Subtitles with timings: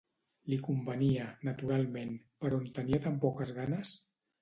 [0.51, 2.17] Li convenia, naturalment,
[2.47, 3.99] però en tenia tan poques ganes!